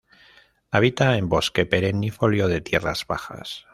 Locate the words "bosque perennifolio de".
1.29-2.61